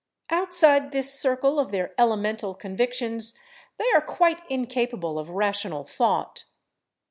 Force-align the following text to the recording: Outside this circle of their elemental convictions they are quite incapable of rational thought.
Outside 0.31 0.91
this 0.91 1.13
circle 1.13 1.59
of 1.59 1.69
their 1.71 1.93
elemental 1.95 2.55
convictions 2.55 3.37
they 3.77 3.85
are 3.93 4.01
quite 4.01 4.41
incapable 4.49 5.19
of 5.19 5.29
rational 5.29 5.83
thought. 5.83 6.45